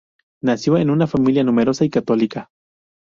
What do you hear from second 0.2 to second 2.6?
Nació en una familia numerosa y católica.